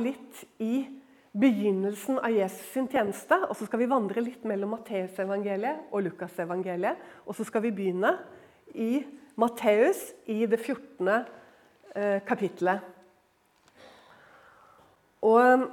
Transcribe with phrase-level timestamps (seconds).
[0.00, 0.86] litt i
[1.32, 3.36] begynnelsen av Jesus sin tjeneste.
[3.48, 7.00] Og så skal vi vandre litt mellom Matteusevangeliet og Lukasevangeliet.
[7.26, 8.16] Og så skal vi begynne
[8.74, 9.04] i
[9.40, 11.08] Matteus i det 14.
[11.92, 12.80] Eh, kapittelet.
[15.22, 15.68] Og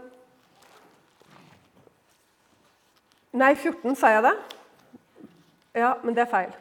[3.29, 4.31] Nei, 14, sa jeg det?
[5.77, 6.55] Ja, men det er feil.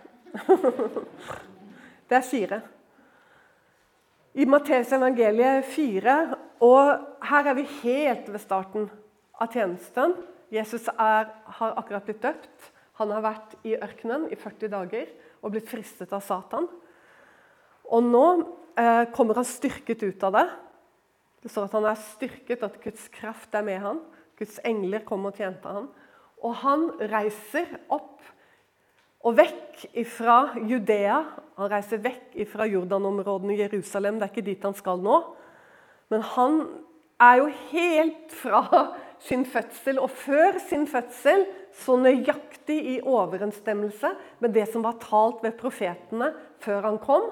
[2.10, 2.58] det er 4.
[4.34, 6.16] I Matteus evangeliet 4,
[6.64, 8.88] og her er vi helt ved starten
[9.38, 10.16] av tjenesten.
[10.50, 12.70] Jesus er, har akkurat blitt døpt.
[12.98, 15.10] Han har vært i ørkenen i 40 dager
[15.42, 16.66] og blitt fristet av Satan.
[17.88, 18.24] Og nå
[18.78, 20.46] eh, kommer han styrket ut av det.
[21.44, 24.00] Det står at han er styrket, at Guds kraft er med han.
[24.38, 25.86] Guds engler kom og tjente han.
[26.42, 28.18] Og han reiser opp
[29.26, 31.20] og vekk fra Judea.
[31.58, 34.18] Han reiser vekk fra Jordanområdene i Jerusalem.
[34.18, 35.20] Det er ikke dit han skal nå.
[36.12, 36.60] Men han
[37.20, 38.62] er jo helt fra
[39.22, 45.42] sin fødsel og før sin fødsel så nøyaktig i overensstemmelse med det som var talt
[45.42, 47.28] ved profetene før han kom.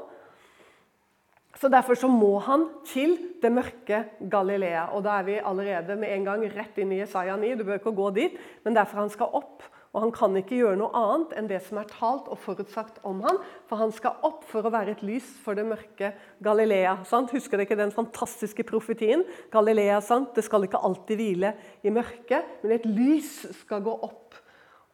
[1.56, 4.90] Så Derfor så må han til det mørke Galilea.
[4.92, 7.54] Og da er vi allerede med en gang rett inn i Jesaja 9.
[7.56, 9.64] Du bør ikke gå dit, men derfor han skal opp.
[9.96, 13.22] Og han kan ikke gjøre noe annet enn det som er talt og forutsagt om
[13.24, 16.12] han, For han skal opp for å være et lys for det mørke
[16.44, 16.98] Galilea.
[17.08, 17.32] Sant?
[17.32, 19.24] Husker dere den fantastiske profetien?
[19.52, 20.34] Galilea, sant?
[20.36, 24.36] Det skal ikke alltid hvile i mørket, men et lys skal gå opp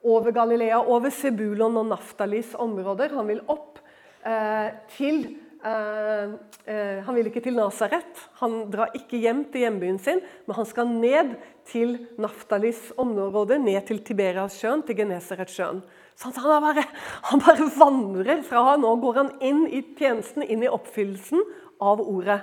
[0.06, 3.14] over Galilea, over Sebulon og Naftalis områder.
[3.19, 3.83] Han vil opp
[4.22, 5.25] eh, til
[5.62, 8.18] han vil ikke til Nasaret.
[8.41, 11.36] Han drar ikke hjem til hjembyen sin, men han skal ned
[11.70, 15.82] til Naftalis område, ned til Tiberiassjøen, til Genesaretsjøen.
[16.19, 16.84] Så han bare,
[17.30, 21.41] han bare vandrer fra Nå går han inn i tjenesten, inn i oppfyllelsen
[21.82, 22.41] av ordet.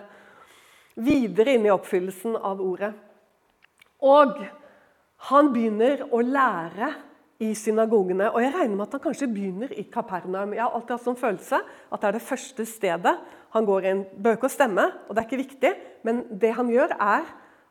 [0.99, 2.93] Videre inn i oppfyllelsen av ordet.
[3.99, 4.39] Og
[5.29, 6.93] han begynner å lære
[7.39, 8.27] i synagogene.
[8.33, 10.53] Og jeg regner med at han kanskje begynner i Kapernaum.
[10.53, 13.13] Jeg har alltid hatt sånn følelse at det er det første stedet
[13.55, 14.01] han går inn.
[14.19, 15.71] Bør ikke å stemme, og det er ikke viktig,
[16.07, 17.29] men det han gjør, er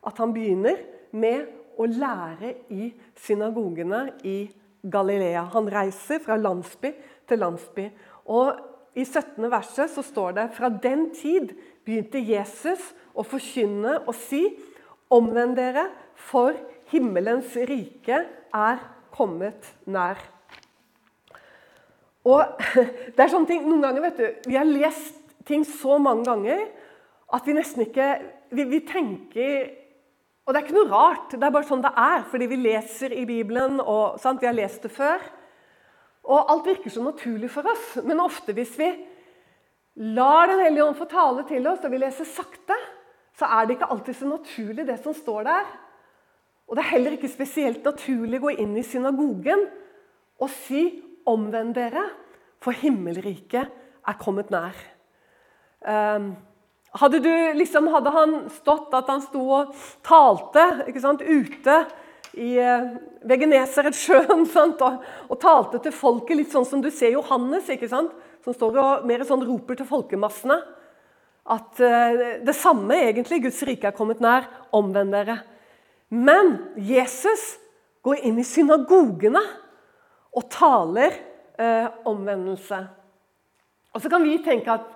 [0.09, 0.81] at han begynner
[1.11, 1.45] med
[1.79, 4.39] å lære i synagogene i
[4.81, 5.45] Galilea.
[5.53, 6.91] Han reiser fra landsby
[7.29, 7.87] til landsby.
[8.33, 8.51] Og
[8.97, 9.45] I 17.
[9.51, 11.53] verset så står det fra den tid
[11.85, 14.43] begynte Jesus å forkynne og si
[15.09, 16.53] Omvend dere, for
[16.91, 18.19] himmelens rike
[18.53, 18.98] er kommet
[19.85, 20.21] nær.
[22.27, 22.59] Og
[23.15, 25.15] det er sånne ting, Noen ganger vet du, Vi har lest
[25.47, 26.65] ting så mange ganger
[27.31, 28.07] at vi nesten ikke
[28.51, 29.69] Vi, vi tenker
[30.43, 32.23] Og det er ikke noe rart, det er bare sånn det er.
[32.31, 35.21] Fordi vi leser i Bibelen, og sant, vi har lest det før.
[36.25, 37.99] Og alt virker så naturlig for oss.
[38.01, 38.87] Men ofte hvis vi
[40.17, 42.77] lar Den hellige ånd få tale til oss, og vi leser sakte,
[43.37, 45.69] så er det ikke alltid så naturlig, det som står der.
[46.69, 49.65] Og Det er heller ikke spesielt naturlig å gå inn i synagogen
[50.39, 52.03] og si 'omvend dere,
[52.61, 53.67] for himmelriket
[54.07, 54.77] er kommet nær'.
[55.81, 56.35] Um,
[56.93, 61.85] hadde, du, liksom, hadde, han stått at han sto og talte sant, ute
[62.33, 64.45] i, uh, ved Genesaretsjøen
[64.81, 68.11] og, og talte til folket, litt sånn som du ser Johannes, sant?
[68.43, 70.61] som står og mer sånn roper til folkemassene
[71.49, 74.45] at uh, det samme egentlig, Guds rike er kommet nær.
[74.75, 75.39] Omvend dere.
[76.09, 77.57] Men Jesus
[78.05, 79.41] går inn i synagogene
[80.33, 81.13] og taler
[81.59, 82.79] eh, omvendelse.
[83.93, 84.87] Og så kan vi tenke at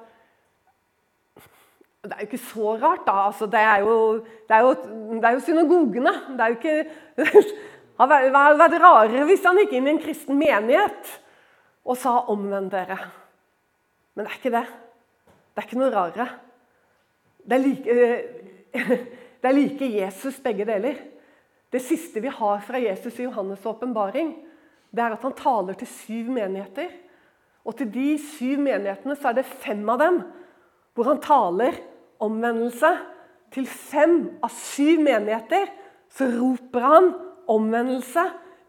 [2.04, 3.14] det er jo ikke så rart, da.
[3.30, 4.72] Altså, det, er jo, det, er jo,
[5.14, 6.14] det, er jo, synagogene.
[6.36, 6.86] Det er jo ikke
[7.94, 11.12] Det hadde vært rarere hvis han gikk inn i en kristen menighet
[11.86, 13.06] og sa 'omvend dere'.
[14.16, 14.66] Men det er ikke det.
[15.54, 16.28] Det er ikke noe rarere.
[17.46, 17.92] Det er like
[18.74, 18.90] eh,
[19.44, 20.96] Det er like Jesus begge deler.
[21.68, 24.38] Det siste vi har fra Jesus i Johannes' åpenbaring,
[24.94, 26.88] det er at han taler til syv menigheter.
[27.66, 30.22] Og til de syv menighetene så er det fem av dem
[30.94, 31.76] hvor han taler
[32.24, 32.92] omvendelse.
[33.52, 34.16] Til fem
[34.46, 35.68] av syv menigheter
[36.14, 37.10] så roper han
[37.52, 38.24] omvendelse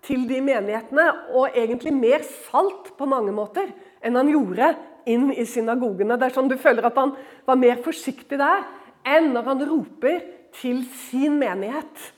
[0.05, 1.07] til de menighetene.
[1.37, 3.71] Og egentlig mer salt på mange måter
[4.03, 4.73] enn han gjorde
[5.07, 6.17] inn i synagogene.
[6.19, 7.15] Det er sånn Du føler at han
[7.47, 8.65] var mer forsiktig der
[9.05, 10.23] enn når han roper
[10.61, 12.13] til sin menighet,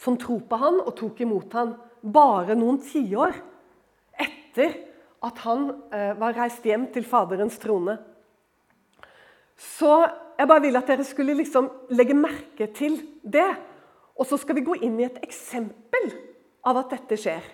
[0.00, 3.36] som tro på han og tok imot han bare noen tiår
[4.20, 4.74] etter
[5.24, 7.96] at han eh, var reist hjem til Faderens trone.
[9.56, 9.90] Så
[10.38, 13.48] jeg bare vil at dere skulle liksom legge merke til det.
[14.18, 16.10] Og så skal vi gå inn i et eksempel
[16.66, 17.44] av at dette skjer.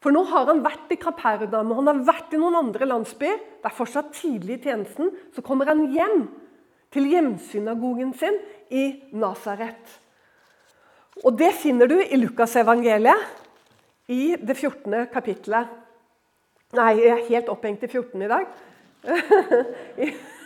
[0.00, 3.40] For nå har han vært i Kapernaum han har vært i noen andre landsbyer.
[3.60, 5.12] Det er fortsatt tidlig i tjenesten.
[5.36, 6.24] Så kommer han hjem
[6.90, 8.38] til hjemsynagogen sin
[8.70, 8.86] i
[9.18, 9.98] Nasaret.
[11.24, 13.28] Og det finner du i Lukasevangeliet,
[14.10, 15.06] i det 14.
[15.12, 15.70] kapittelet.
[16.74, 18.46] Nei, jeg er helt opphengt i 14 i dag.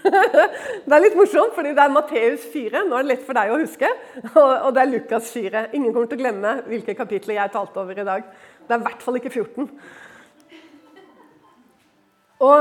[0.05, 2.83] det er litt morsomt, fordi det er Matteus 4.
[2.85, 3.89] Nå er det lett for deg å huske.
[4.35, 5.63] Og det er Lukas 4.
[5.77, 8.27] Ingen kommer til å glemme hvilke kapitler jeg talte over i dag.
[8.65, 9.71] Det er i hvert fall ikke 14.
[12.45, 12.61] Og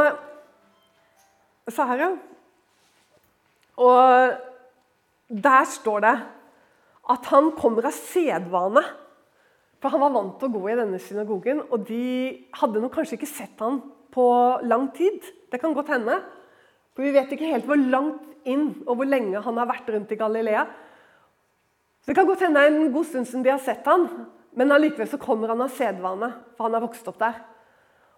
[1.72, 2.10] Så her, ja.
[3.80, 4.53] Og
[5.34, 6.18] der står det
[7.14, 8.84] at han kommer av sedvane.
[9.82, 12.04] For han var vant til å gå i denne synagogen, og de
[12.56, 13.82] hadde nok kanskje ikke sett han
[14.14, 14.28] på
[14.64, 15.26] lang tid.
[15.52, 16.22] Det kan godt hende.
[16.94, 20.14] For Vi vet ikke helt hvor langt inn og hvor lenge han har vært rundt
[20.14, 20.64] i Galilea.
[22.04, 24.08] Så Det kan godt hende en god stund siden de har sett han,
[24.54, 27.42] men allikevel så kommer han av sedvane, for han har vokst opp der.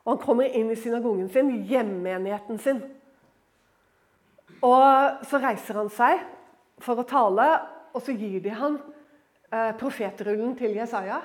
[0.04, 2.82] Og han kommer inn i synagogen sin, hjemmenigheten sin.
[4.62, 6.22] Og så reiser han seg
[6.84, 7.48] for å tale,
[7.96, 8.78] og så gir de han
[9.52, 11.22] eh, profetrullen til Jesaja.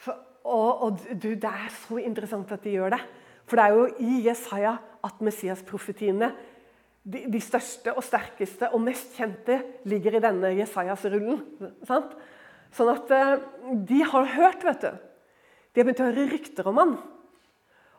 [0.00, 3.02] For, og, og du, Det er så interessant at de gjør det.
[3.46, 4.76] For det er jo i Jesaja
[5.06, 6.32] at Messias-profetiene,
[7.06, 11.44] de, de, største og sterkeste og mest kjente, ligger i denne Jesajas-rullen.
[11.86, 13.36] Sånn at eh,
[13.86, 15.04] de har hørt, vet du.
[15.70, 16.96] De har begynt å høre rykter om han.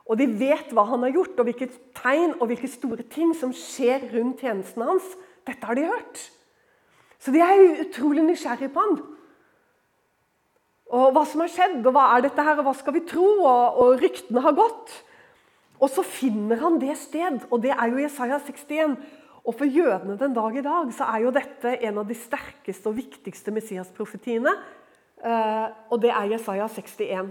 [0.08, 3.52] Og de vet hva han har gjort, og hvilke tegn og hvilke store ting som
[3.54, 5.08] skjer rundt tjenesten hans.
[5.48, 6.22] Dette har de hørt.
[7.18, 8.98] Så de er utrolig nysgjerrige på han.
[10.88, 13.26] Og hva som har skjedd, og hva er dette her, og hva skal vi tro?
[13.42, 14.94] Og, og ryktene har gått.
[15.78, 18.96] Og så finner han det sted, og det er jo Jesaja 61.
[19.44, 22.90] Og for jødene den dag i dag så er jo dette en av de sterkeste
[22.90, 24.52] og viktigste Messias-profetiene.
[25.18, 27.30] Eh, og det er Jesaja 61.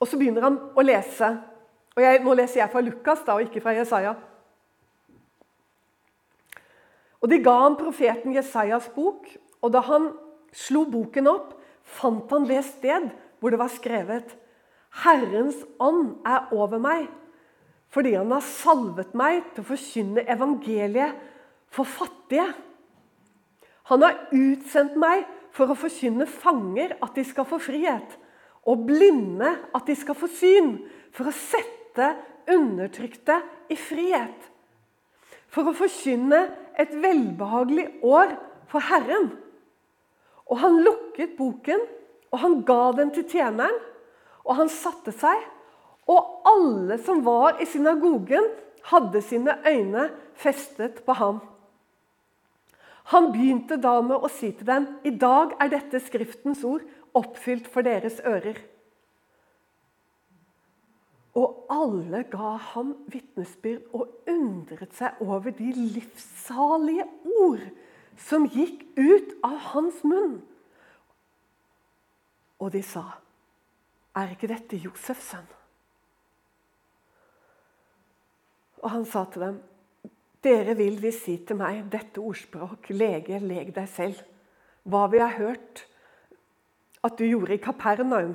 [0.00, 1.30] Og så begynner han å lese.
[1.94, 4.14] Og jeg, Nå leser jeg fra Lukas da, og ikke fra Jesaja.
[7.24, 9.24] Og De ga ham profeten Jesajas bok,
[9.64, 10.10] og da han
[10.52, 11.54] slo boken opp,
[11.84, 13.08] fant han det sted
[13.40, 14.36] hvor det var skrevet
[15.02, 17.08] Herrens ånd er over meg
[17.94, 21.14] fordi han har salvet meg til å forkynne evangeliet
[21.70, 22.48] for fattige.
[23.86, 25.22] Han har utsendt meg
[25.54, 28.16] for å forkynne fanger at de skal få frihet,
[28.66, 30.72] og blinde at de skal få syn,
[31.14, 32.08] for å sette
[32.50, 33.38] undertrykte
[33.70, 34.50] i frihet.
[35.54, 36.42] For å forkynne
[36.80, 38.34] et velbehagelig år
[38.70, 39.30] for Herren.
[40.50, 41.80] Og han lukket boken,
[42.34, 43.76] og han ga den til tjeneren,
[44.44, 45.38] og han satte seg
[46.10, 48.46] og alle som var i synagogen,
[48.90, 51.40] hadde sine øyne festet på ham.
[53.12, 56.84] Han begynte da med å si til dem, i dag er dette Skriftens ord
[57.16, 58.58] oppfylt for deres ører.
[61.34, 67.06] Og alle ga ham vitnesbyrd og undret seg over de livssalige
[67.42, 67.64] ord
[68.22, 70.38] som gikk ut av hans munn.
[72.62, 73.02] Og de sa,
[74.14, 75.50] er ikke dette Josefs sønn?
[78.84, 79.58] Og han sa til dem,
[80.44, 84.20] dere vil vi si til meg dette ordspråk, lege, leg deg selv.
[84.84, 85.86] Hva vi har hørt
[87.04, 88.34] at du gjorde i Kapernaum,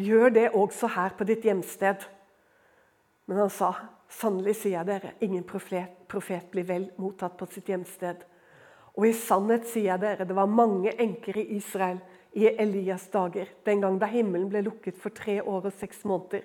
[0.00, 2.04] gjør det også her på ditt hjemsted.
[3.26, 3.72] Men han sa,
[4.10, 8.24] sannelig sier jeg dere, ingen profet, profet blir vel mottatt på sitt hjemsted.
[8.94, 12.02] Og i sannhet sier jeg dere, det var mange enker i Israel
[12.34, 16.42] i Elias' dager, den gang da himmelen ble lukket for tre år og seks måneder,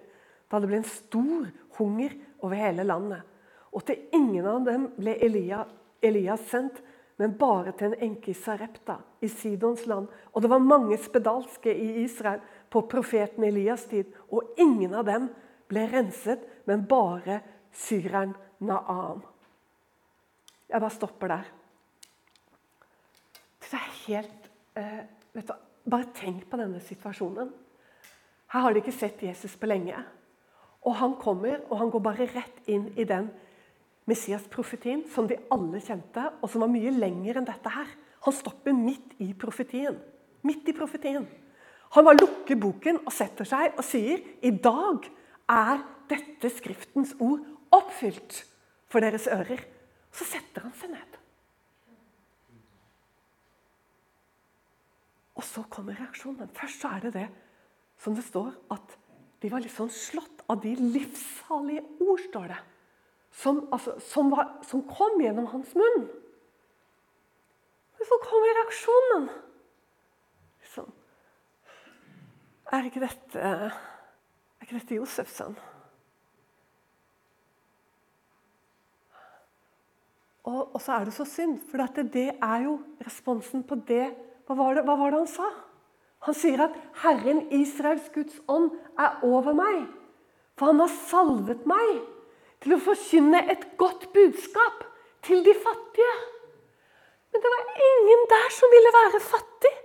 [0.50, 3.25] da det ble en stor hunger over hele landet.
[3.74, 5.63] Og til ingen av dem ble Elia,
[6.01, 6.79] Elias sendt,
[7.19, 10.07] men bare til en enke i Sarepta i Sidons land.
[10.31, 15.29] Og det var mange spedalske i Israel på profeten Elias' tid, og ingen av dem
[15.69, 17.41] ble renset, men bare
[17.73, 19.21] syreren Naam.
[20.69, 21.45] Jeg bare stopper der.
[23.63, 25.01] Det er helt eh,
[25.33, 25.41] du,
[25.89, 27.47] Bare tenk på denne situasjonen.
[28.51, 29.97] Her har de ikke sett Jesus på lenge.
[30.85, 33.29] Og han kommer, og han går bare rett inn i den
[34.09, 37.89] Messias-profetien som de alle kjente, og som var mye lenger enn dette her.
[38.27, 39.97] Han stopper midt i profetien.
[40.45, 41.25] Midt i profetien.
[41.95, 45.06] Han bare lukker boken og setter seg og sier i dag
[45.50, 48.46] er dette Skriftens ord oppfylt
[48.89, 49.62] for deres ører.
[50.12, 51.18] Så setter han seg ned.
[55.38, 56.50] Og så kommer reaksjonen.
[56.53, 57.27] Først så er det det
[58.00, 58.98] som det står at
[59.41, 62.60] de var litt sånn slått av de livssalige ord, står det.
[63.32, 66.08] Som, altså, som, var, som kom gjennom hans munn.
[67.96, 69.29] Men så kommer reaksjonen.
[70.74, 70.91] Sånn.
[72.71, 75.57] Er ikke dette Er ikke dette Josefs sønn?
[80.49, 84.07] Og, og, så er det så synd, for det, det er jo responsen på det
[84.47, 85.49] hva var det, hva var det han sa?
[86.25, 89.85] Han sier at 'Herren Israels Guds ånd er over meg',
[90.57, 91.99] for han har salvet meg
[92.63, 94.83] til å forkynne et godt budskap
[95.23, 96.15] til de fattige.
[97.29, 99.75] Men det var ingen der som ville være fattig,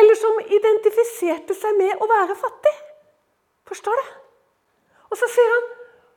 [0.00, 2.74] eller som identifiserte seg med å være fattig.
[3.68, 4.12] Forstår du?
[5.10, 5.66] Og så sier han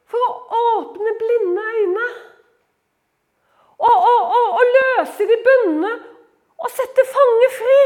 [0.10, 2.06] for å åpne blinde øyne.
[3.78, 5.92] Og, og, og, og løse de bundne
[6.58, 7.82] og sette fange fri.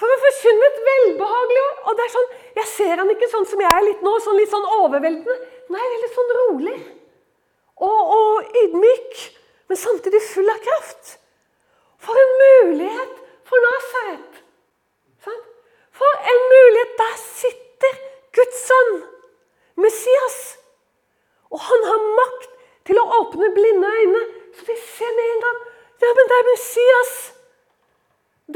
[0.00, 3.60] For å forkynne et velbehagelig Og det er sånn, Jeg ser han ikke sånn som
[3.60, 5.36] jeg er litt nå, sånn litt sånn overveldende.
[5.70, 6.78] Nei, veldig sånn rolig
[7.82, 9.20] og, og ydmyk,
[9.70, 11.16] men samtidig full av kraft.
[12.02, 13.21] For en mulighet
[13.52, 14.32] for Nasaret!
[15.98, 16.92] For en mulighet!
[16.98, 17.92] Der sitter
[18.36, 18.94] Guds sønn,
[19.84, 20.38] Messias.
[21.52, 22.48] Og han har makt
[22.88, 24.22] til å åpne blinde øyne,
[24.56, 25.60] så de ser med en gang
[26.02, 27.12] Ja, men det er Messias!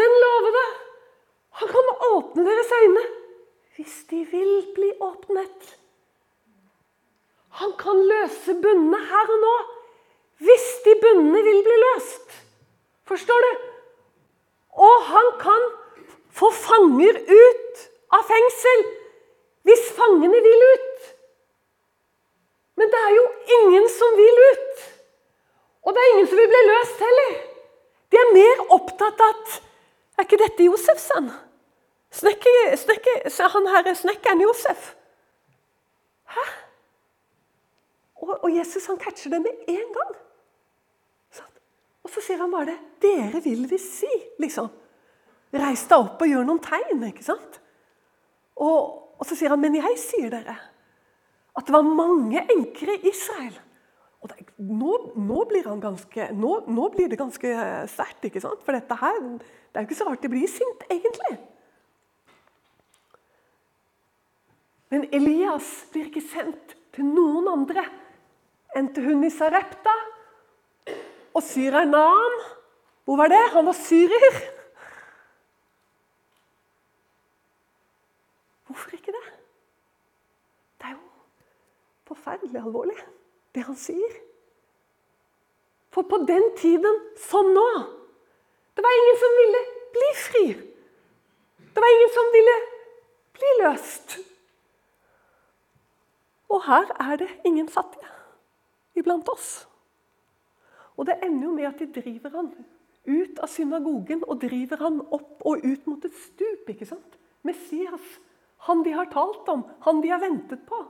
[0.00, 0.64] Den lovede.
[1.60, 3.04] Han kan åpne deres øyne
[3.76, 5.76] hvis de vil bli åpnet.
[7.60, 9.54] Han kan løse bundene her og nå
[10.48, 12.38] hvis de bundene vil bli løst.
[13.08, 13.75] Forstår du?
[14.76, 15.68] Og han kan
[16.36, 18.84] få fanger ut av fengsel
[19.66, 21.06] hvis fangene vil ut.
[22.76, 23.24] Men det er jo
[23.58, 24.84] ingen som vil ut.
[25.86, 27.32] Og det er ingen som vil bli løst heller.
[28.12, 29.62] De er mer opptatt av at
[30.16, 31.26] Er ikke dette Josef, sann?
[33.52, 34.94] Han her er snekkeren Josef.
[36.32, 36.44] Hæ?
[38.16, 40.14] Og, og Jesus han catcher det med en gang.
[42.06, 42.78] Og så sier han bare det.
[43.02, 44.70] 'Dere vil vi si', liksom.
[45.56, 47.02] Reis deg opp og gjør noen tegn.
[47.08, 47.58] ikke sant?
[48.62, 48.78] Og,
[49.18, 50.56] og så sier han, 'Men jeg sier dere
[51.56, 53.58] at det var mange enker i Israel'.
[54.22, 57.52] Og det, nå, nå, blir ganske, nå, nå, blir det ganske
[57.90, 58.62] sterkt, ikke sant?
[58.64, 61.36] For dette her, det er jo ikke så rart de blir sint, egentlig.
[64.90, 67.84] Men Elias blir ikke sendt til noen andre
[68.76, 69.94] enn til hun i Sarepta.
[71.36, 72.36] Og syreren Naan,
[73.04, 73.42] hvor var det?
[73.52, 74.36] Han var syrer.
[78.66, 79.26] Hvorfor ikke det?
[80.78, 81.02] Det er jo
[82.08, 82.96] forferdelig alvorlig,
[83.54, 84.16] det han sier.
[85.92, 87.68] For på den tiden som nå
[88.76, 89.60] Det var ingen som ville
[89.92, 90.46] bli fri.
[91.74, 92.56] Det var ingen som ville
[93.32, 94.18] bli løst.
[96.48, 98.08] Og her er det ingen fattige
[98.94, 99.66] iblant oss.
[100.96, 102.52] Og det ender jo med at de driver han
[103.06, 106.68] ut av synagogen og driver han opp og ut mot et stup.
[106.68, 107.18] ikke sant?
[107.46, 108.06] Messias,
[108.66, 110.80] han de har talt om, han de har ventet på.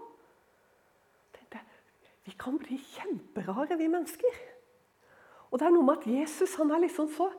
[2.26, 4.38] Vi kan bli kjemperare, vi mennesker.
[5.50, 7.30] Og det er noe med at Jesus han er liksom så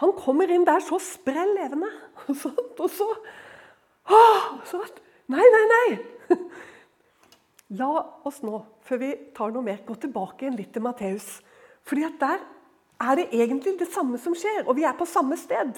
[0.00, 1.90] Han kommer inn der så sprell levende.
[2.28, 3.08] Og sånt, og så,
[4.70, 4.84] så
[5.30, 6.38] Nei, nei, nei!
[7.78, 7.90] La
[8.26, 11.28] oss nå, før vi tar noe mer, gå tilbake igjen litt til Matteus.
[11.86, 12.42] Fordi at der
[13.00, 15.72] er det egentlig det samme som skjer, og vi er på samme sted.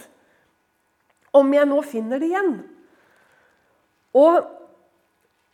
[1.33, 2.57] Om jeg nå finner det igjen.
[4.19, 4.43] Og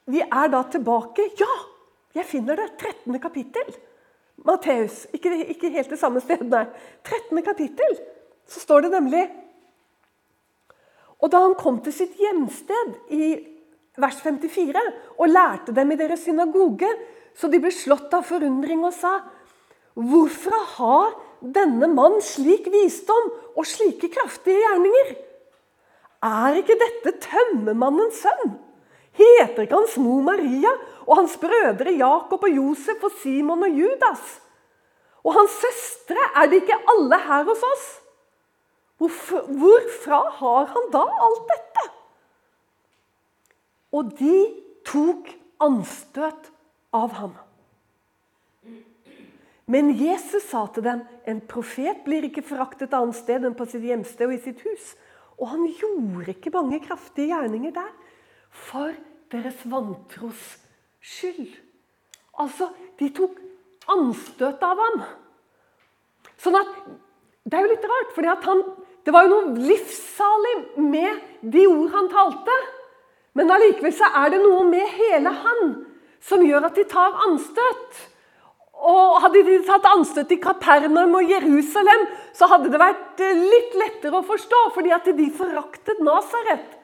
[0.08, 1.50] vi er da tilbake Ja,
[2.16, 2.70] jeg finner det!
[2.78, 3.20] 13.
[3.20, 3.76] kapittel.
[4.46, 5.06] Matteus.
[5.12, 6.64] Ikke, ikke, helt det samme sted, nei.
[7.04, 7.42] 13.
[7.44, 7.98] kapittel.
[8.48, 9.26] Så står det nemlig
[11.18, 13.32] Og da han kom til sitt hjemsted i
[13.98, 14.82] vers 54,
[15.18, 16.86] og lærte dem i deres synagoge,
[17.34, 19.16] så de ble slått av forundring og sa:"
[19.98, 25.14] Hvorfor har denne mann slik visdom og slike kraftige gjerninger?
[26.22, 28.58] Er ikke dette tømmermannens sønn?
[29.18, 30.70] Heter ikke hans mor Maria
[31.06, 34.36] og hans brødre Jakob og Josef og Simon og Judas?
[35.26, 37.88] Og hans søstre, er de ikke alle her hos oss?
[38.98, 41.84] Hvorfor, hvorfra har han da alt dette?
[43.98, 44.38] Og de
[44.86, 45.30] tok
[45.62, 46.50] anstøt
[46.94, 47.34] av ham.
[49.68, 53.84] Men Jesus sa til dem, en profet blir ikke foraktet annet sted enn på sitt
[53.84, 54.94] hjemsted og i sitt hus.
[55.38, 57.90] Og han gjorde ikke mange kraftige gjerninger der
[58.68, 58.96] for
[59.32, 60.56] deres vantros
[61.04, 61.52] skyld.
[62.40, 63.36] Altså, de tok
[63.92, 65.04] anstøt av ham.
[66.38, 66.74] Sånn at
[67.48, 68.26] Det er jo litt rart, for
[69.06, 72.56] det var jo noe livssalig med de ord han talte.
[73.32, 75.62] Men allikevel så er det noe med hele han
[76.20, 78.02] som gjør at de tar anstøt.
[78.78, 82.04] Og Hadde de tatt anstøt i Kapernaum og Jerusalem,
[82.36, 86.76] så hadde det vært eh, litt lettere å forstå, fordi at de foraktet Nasaret.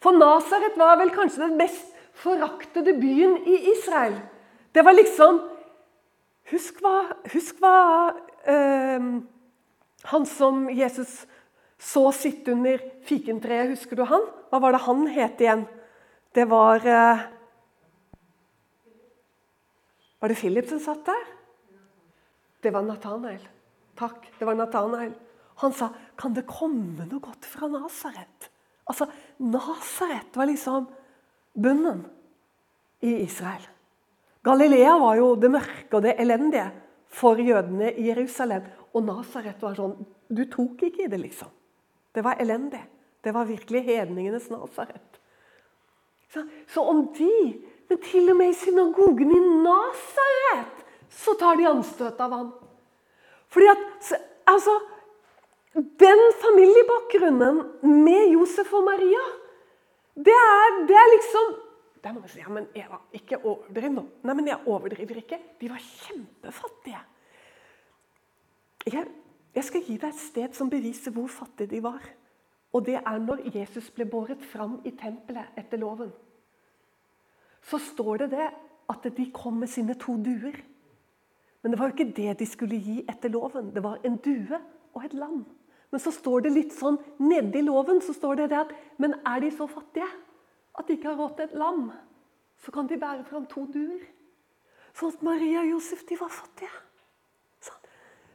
[0.00, 4.16] For Nasaret var vel kanskje den mest foraktede byen i Israel.
[4.72, 5.42] Det var liksom
[6.52, 7.76] Husk hva, husk hva
[8.52, 9.04] øh,
[10.10, 11.22] han som Jesus
[11.80, 13.70] så sitte under fikentreet.
[13.72, 14.26] Husker du han?
[14.52, 15.64] Hva var det han het igjen?
[16.36, 17.24] Det var eh,
[20.24, 21.24] Var det Philip som satt der?
[22.64, 23.42] Det var Nathanael.
[23.92, 25.10] Takk, det var Nathanael.
[25.60, 28.48] Han sa, 'Kan det komme noe godt fra Nasaret?'
[28.88, 29.06] Altså,
[29.38, 30.86] Nasaret var liksom
[31.52, 32.06] bunnen
[33.02, 33.68] i Israel.
[34.42, 36.72] Galilea var jo det mørke og det elendige
[37.06, 38.62] for jødene i Jerusalem.
[38.94, 41.50] Og Nasaret var sånn Du tok ikke i det, liksom.
[42.14, 42.82] Det var elendig.
[43.22, 45.20] Det var virkelig hedningenes Nasaret.
[46.32, 51.68] Så, så, om de, men til og med i synagogen i Nasaret, så tar de
[51.68, 52.50] anstøt av ham.
[53.52, 54.12] Fordi at
[54.50, 54.80] altså,
[55.74, 59.22] Den familiebakgrunnen med Josef og Maria,
[60.14, 61.48] det er, det er liksom
[61.98, 64.04] Det er mange som sier ja, men Eva, ikke overdriv nå.
[64.22, 65.38] Nei, men jeg overdriver ikke.
[65.58, 67.00] De var kjempefattige.
[68.86, 69.06] Jeg,
[69.56, 72.04] jeg skal gi deg et sted som beviser hvor fattige de var.
[72.76, 76.12] Og det er når Jesus ble båret fram i tempelet etter loven.
[77.64, 78.48] Så står det det
[78.92, 80.56] at de kom med sine to duer.
[81.62, 83.70] Men det var jo ikke det de skulle gi etter loven.
[83.72, 84.58] Det var en due
[84.94, 85.44] og et lam.
[85.90, 89.40] Men så står det litt sånn nedi loven så står det, det at Men er
[89.40, 90.08] de så fattige
[90.74, 91.84] at de ikke har råd til et lam,
[92.58, 94.00] så kan de bære fram to duer.
[94.94, 96.70] Sånn at Maria og Josef de var fattige.
[97.62, 97.92] Sånn,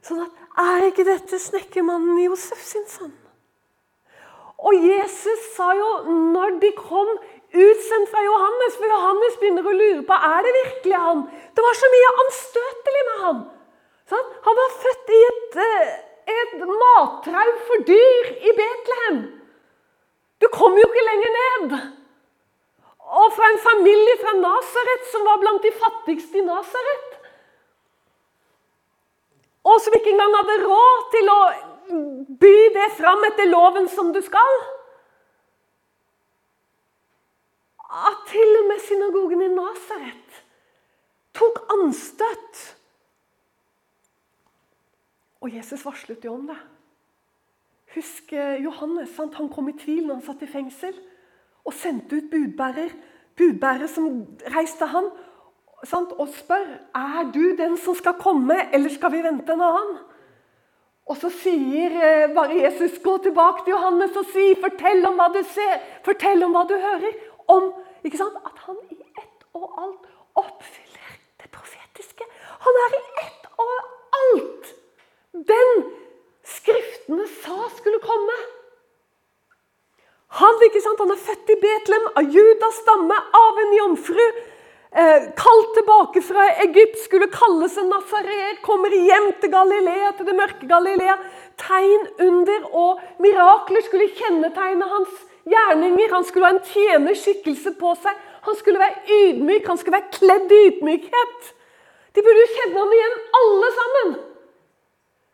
[0.08, 3.12] sånn at Er ikke dette snekkermannen Josef sin sønn?
[4.60, 5.90] Og Jesus sa jo
[6.32, 7.12] når de kom
[7.52, 11.24] utsendt fra Johannes, for Johannes begynner å lure på er det virkelig han.
[11.56, 13.40] Det var så mye anstøtelig med han.
[14.46, 15.90] Han var født i et, eh,
[16.34, 19.20] et mattrau for dyr i Betlehem.
[20.40, 21.78] Du kom jo ikke lenger ned.
[23.10, 27.16] Og fra en familie fra Nasaret som var blant de fattigste i Nasaret.
[29.64, 31.40] Og som ikke engang hadde råd til å
[32.40, 34.60] by det fram etter loven som du skal.
[37.90, 40.42] At til og med synagogen i Nasaret
[41.34, 42.60] tok anstøt.
[45.40, 46.58] Og Jesus varslet jo om det.
[47.94, 49.10] Husk eh, Johannes.
[49.16, 49.34] Sant?
[49.40, 50.94] Han kom i tvil når han satt i fengsel.
[51.66, 52.92] Og sendte ut budbærer,
[53.36, 54.06] budbærer som
[54.54, 55.10] reiste han
[55.88, 56.12] sant?
[56.12, 59.98] og spør er du den som skal komme, eller skal vi vente en annen.
[61.10, 65.30] Og så sier eh, bare Jesus, gå tilbake til Johannes og si, fortell om hva
[65.34, 67.16] du ser, fortell om hva du hører.
[67.54, 67.72] Om
[68.10, 70.06] at han i ett og alt
[70.38, 72.26] oppfyller det profetiske.
[72.66, 73.74] Han er i ett og
[74.20, 74.70] alt
[75.50, 75.82] den
[76.50, 78.36] Skriftene sa skulle komme.
[80.40, 84.24] Han, han er født i Betlehem, av Judas stamme, av en jomfru.
[84.90, 90.34] Eh, kalt tilbake fra Egypt, skulle kalles en nazarer, kommer hjem til Galilea, til det
[90.38, 91.18] mørke Galilea.
[91.60, 95.14] Tegn, under og mirakler skulle kjennetegne hans
[95.50, 96.14] gjerninger.
[96.14, 98.26] Han skulle ha en tjenerskikkelse på seg.
[98.46, 101.50] Han skulle være ydmyk, han skulle være kledd i ydmykhet.
[102.16, 104.14] De burde jo kjenne ham igjen, alle sammen.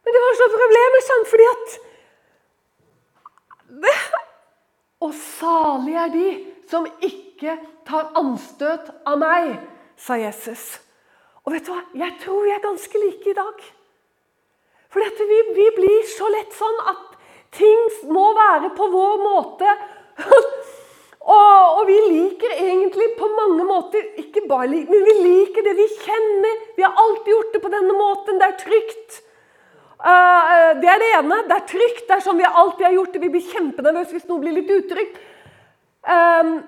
[0.05, 1.77] Men det var så problemer, sant, fordi at
[5.05, 6.29] Og salig er de
[6.71, 9.57] som ikke tar anstøt av meg,
[9.97, 10.79] sa Jesus.
[11.45, 11.83] Og vet du hva?
[11.95, 13.67] Jeg tror vi er ganske like i dag.
[14.91, 17.15] For vi, vi, blir så lett sånn at
[17.57, 19.77] ting må være på vår måte.
[21.37, 25.77] og, og, vi liker egentlig på mange måter ikke bare liker, men vi liker det
[25.79, 26.63] vi kjenner.
[26.77, 28.41] Vi har alltid gjort det på denne måten.
[28.41, 29.19] Det er trygt.
[29.97, 31.43] Uh, det er det ene.
[31.49, 32.07] Det er trygt.
[32.07, 33.25] Det er sånn vi alltid har gjort det.
[33.27, 35.21] Vi blir kjempenervøse hvis noe blir litt utrygt.
[36.07, 36.59] Um,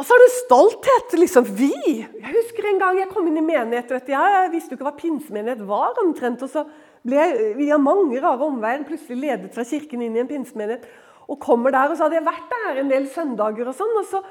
[0.00, 1.18] og så er det stolthet.
[1.20, 1.74] liksom Vi!
[2.00, 3.90] Jeg husker en gang jeg kom inn i menighet.
[3.90, 6.42] vet du, Jeg visste jo ikke hva pinsemenighet var omtrent.
[6.42, 6.64] og så
[7.04, 10.86] ble jeg via mange rare omveier plutselig ledet fra kirken inn i en pinsemenighet.
[11.30, 14.06] Og kommer der, og så hadde jeg vært der en del søndager, og sånn, og,
[14.10, 14.22] så,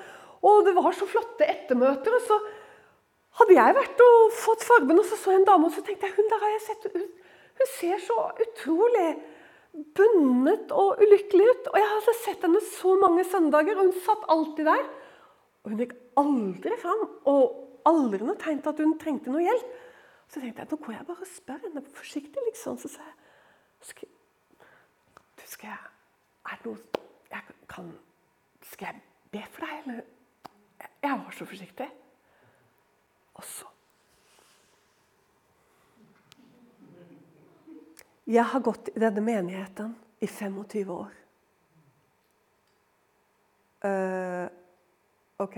[0.44, 2.18] og det var så flotte ettermøter.
[2.18, 2.40] og så
[3.40, 6.10] hadde jeg vært og fått fargen, og så så jeg en dame, og så tenkte
[6.10, 7.06] jeg hun der har jeg sett, hun,
[7.60, 9.10] hun ser så utrolig
[9.96, 11.70] bundet og ulykkelig ut.
[11.72, 14.88] Og jeg hadde sett henne så mange søndager, og hun satt alltid der.
[15.64, 19.78] Og hun gikk aldri fram, og aldri noe tegn til at hun trengte noe hjelp.
[20.30, 22.78] Så tenkte jeg nå går jeg bare og spør henne forsiktig, liksom.
[22.82, 24.12] Så sa jeg skal,
[25.46, 25.99] skal jeg,
[26.45, 26.78] Er det noe
[27.32, 27.91] jeg kan
[28.62, 30.02] Skal jeg be for deg, eller
[31.02, 31.89] Jeg var så forsiktig.
[33.34, 33.65] Og så
[38.30, 41.13] Jeg har gått i denne menigheten i 25 år.
[43.82, 44.45] Uh,
[45.41, 45.56] OK.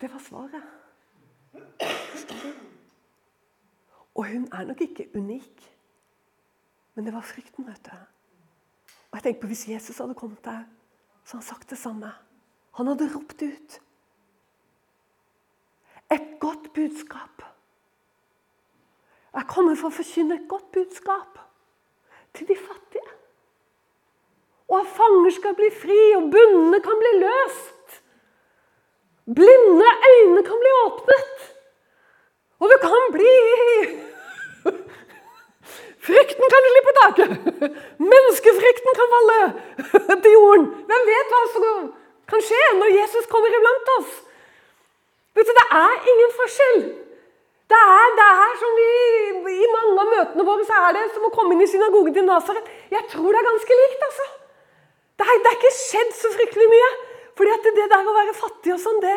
[0.00, 0.62] Det var svaret.
[4.14, 5.76] Og hun er nok ikke unik.
[6.94, 7.96] Men det var frykten, vet du.
[9.10, 10.64] Og jeg tenker på Hvis Jesus hadde kommet der,
[11.24, 12.12] så hadde han sagt det samme.
[12.78, 13.80] Han hadde ropt ut.
[16.10, 17.42] Et godt budskap.
[19.34, 21.38] Jeg kommer for å forkynne et godt budskap
[22.34, 23.16] til de fattige.
[24.70, 28.02] Og at fanger skal bli fri, og bundne kan bli løst.
[29.26, 31.46] Blinde øyne kan bli åpnet.
[32.60, 33.34] Og du kan bli
[36.10, 37.34] Frykten kan slippe taket.
[38.12, 39.38] Menneskefrykten kan falle
[40.24, 40.66] til jorden.
[40.88, 41.68] Hvem vet hva som
[42.30, 44.16] kan skje når Jesus kommer iblant oss?
[45.38, 46.80] Vet du, Det er ingen forskjell.
[47.70, 48.88] Det er, det er som vi,
[49.62, 52.26] I mange av møtene våre så er det som å komme inn i synagogen til
[52.26, 52.66] Nasaret.
[52.90, 54.02] Jeg tror det er ganske likt.
[54.08, 54.26] altså.
[55.20, 56.90] Det er, det er ikke skjedd så fryktelig mye.
[57.38, 59.14] Fordi at det der å være fattig og sånn, det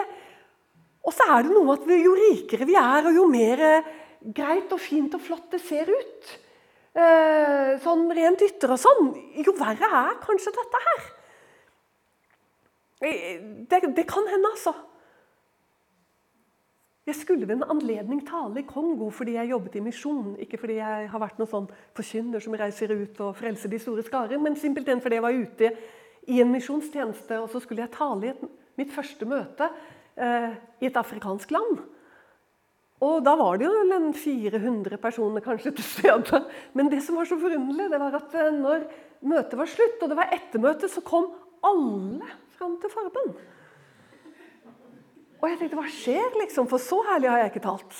[1.03, 3.87] Og så er det noe at jo rikere vi er, og jo mer eh,
[4.37, 6.29] greit og fint og flott det ser ut,
[6.93, 9.07] sånn rent ytre og sånn,
[9.41, 11.05] jo verre er kanskje dette her.
[13.03, 14.73] Eh, det, det kan hende, altså.
[17.03, 20.37] Jeg skulle ved en anledning tale i Kongo fordi jeg jobbet i misjon.
[20.39, 21.65] Ikke fordi jeg har vært noen sånn
[21.97, 25.71] forkynner som reiser ut og frelser de store skarer, men simpelthen fordi jeg var ute
[26.31, 28.45] i en misjonstjeneste, og så skulle jeg tale i et,
[28.79, 29.67] mitt første møte
[30.15, 31.81] eh, i et afrikansk land.
[33.03, 36.43] Og Da var det jo en 400 personer kanskje til stede.
[36.73, 38.85] Men det som var så forunderlig, det var at eh, når
[39.27, 41.31] møtet var slutt, og det var ettermøte, så kom
[41.63, 43.33] alle fram til Farben.
[45.41, 46.69] Og jeg tenkte, hva skjer, liksom?
[46.71, 47.97] For så herlig har jeg ikke talt.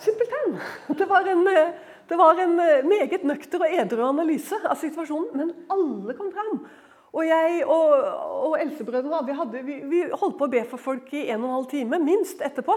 [0.00, 0.58] Simpelthen.
[0.98, 1.48] Det var en,
[2.08, 2.54] det var en
[2.88, 6.60] meget nøkter og edru analyse av situasjonen, men alle kom fram.
[7.10, 7.94] Og jeg og,
[8.46, 11.56] og Elsebrødrene vi, vi, vi, holdt på å be for folk i en og en
[11.56, 12.76] halv time, minst, etterpå.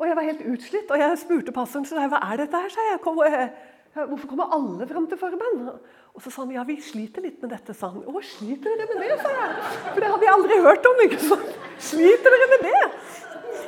[0.00, 2.86] Og jeg var helt utslitt, og jeg spurte pastoren så hva er dette her, sa
[2.88, 3.00] jeg.
[3.04, 3.20] Kom,
[3.90, 5.64] Hvorfor kommer alle fram til forbønn?
[6.14, 7.74] Og så sa han ja, vi sliter litt med dette.
[7.74, 8.04] sa han.
[8.06, 9.56] Å, sliter dere med det, sa jeg.
[9.88, 11.02] For det hadde jeg aldri hørt om.
[11.06, 11.56] ikke sant?
[11.90, 12.82] Sliter dere med det?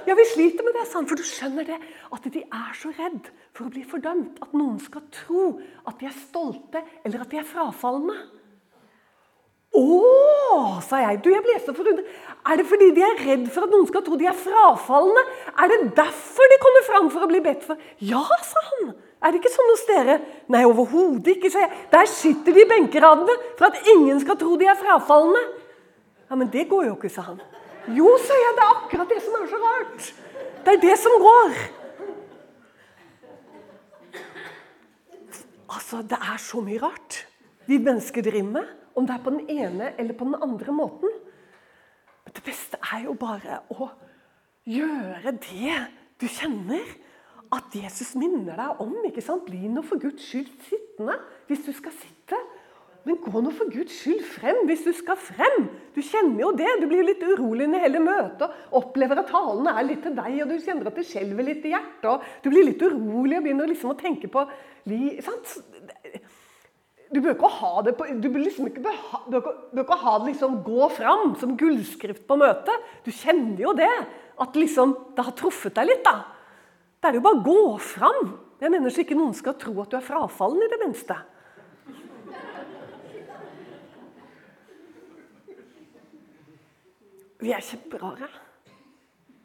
[0.06, 1.08] Ja, vi sliter med det, sa han.
[1.10, 1.78] For du skjønner det,
[2.14, 4.38] at de er så redd for å bli fordømt.
[4.46, 5.48] At noen skal tro
[5.90, 8.16] at de er stolte, eller at de er frafalne.
[9.72, 11.22] Å, sa jeg.
[11.24, 12.08] Du, jeg ble så forundret.
[12.44, 15.22] Er det fordi de er redd for at noen skal tro de er frafalne?
[15.56, 17.80] Er det derfor de kommer fram for å bli bedt for?
[18.04, 18.92] Ja, sa han.
[19.22, 20.18] Er det ikke sånn hos dere?
[20.52, 21.52] Nei, overhodet ikke.
[21.54, 21.78] sa jeg.
[21.94, 25.40] Der sitter de i benkeradene for at ingen skal tro de er frafalne.
[26.28, 27.40] Ja, Men det går jo ikke, sa han.
[27.96, 28.52] Jo, sa jeg.
[28.58, 30.12] Det er akkurat det som er så rart.
[30.66, 31.56] Det er det som går.
[35.72, 37.22] Altså, det er så mye rart
[37.70, 38.81] vi mennesker driver med.
[38.94, 41.14] Om det er på den ene eller på den andre måten.
[42.24, 43.90] Men det beste er jo bare å
[44.68, 45.78] gjøre det
[46.22, 46.85] du kjenner
[47.52, 48.94] at Jesus minner deg om.
[49.09, 49.44] ikke sant?
[49.48, 52.38] Bli nå for Guds skyld sittende hvis du skal sitte.
[53.02, 55.66] Men gå nå for Guds skyld frem hvis du skal frem.
[55.94, 56.68] Du kjenner jo det.
[56.81, 58.55] Du blir litt urolig under hele møtet.
[58.78, 61.74] Opplever at talene er litt til deg, og du kjenner at det skjelver litt i
[61.74, 62.07] hjertet.
[62.12, 64.46] og Du blir litt urolig og begynner liksom å tenke på
[65.26, 65.57] sant?
[67.12, 70.31] Du bør ikke ha det på, du bør liksom ikke, bør, bør ikke ha det
[70.31, 72.87] liksom gå fram som gullskrift på møtet.
[73.05, 73.90] Du kjenner jo det.
[74.40, 76.07] At liksom, det har truffet deg litt.
[76.07, 76.22] da.
[77.03, 78.33] Det er jo bare å gå fram.
[78.62, 81.18] Jeg mener så ikke noen skal tro at du er frafallen i det minste.
[87.42, 88.29] Vi er kjemperare.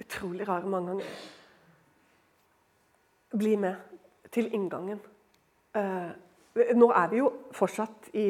[0.06, 1.16] Utrolig rare mange ganger.
[3.34, 3.76] Bli med
[4.32, 5.02] til inngangen.
[5.76, 6.14] Uh,
[6.78, 8.28] nå er vi jo fortsatt i,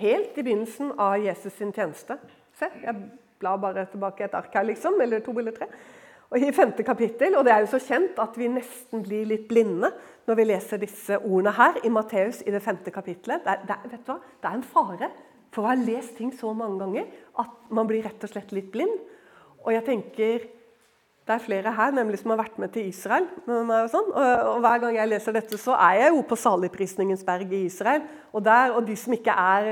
[0.00, 2.18] helt i begynnelsen av Jesus sin tjeneste.
[2.58, 2.96] Se, jeg
[3.40, 5.00] blar bare tilbake et ark her, liksom.
[5.00, 5.70] Eller to eller tre.
[6.30, 9.48] Og I femte kapittel, og det er jo så kjent at vi nesten blir litt
[9.50, 9.90] blinde
[10.28, 13.42] når vi leser disse ordene her i Matteus i det femte kapittelet.
[13.42, 14.20] Det, det, vet du hva?
[14.38, 15.08] det er en fare
[15.50, 17.08] for å ha lest ting så mange ganger
[17.42, 18.94] at man blir rett og slett litt blind.
[19.64, 20.46] Og jeg tenker,
[21.30, 23.28] Det er flere her nemlig som har vært med til Israel.
[23.46, 27.22] Og, sånn, og, og Hver gang jeg leser dette, så er jeg jo på Saligprisningens
[27.28, 28.02] berg i Israel.
[28.32, 29.68] Og, der, og de som ikke er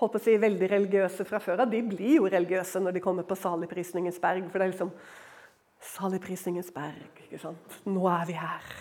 [0.00, 3.38] håper å veldig religiøse fra før av, de blir jo religiøse når de kommer på
[3.38, 4.50] Saligprisningens berg.
[4.50, 4.90] for det er liksom
[5.94, 7.22] Saligprisningens berg.
[7.22, 7.78] ikke sant?
[7.86, 8.74] Nå er vi her.